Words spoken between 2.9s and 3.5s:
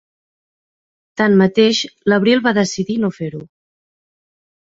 no fer-ho.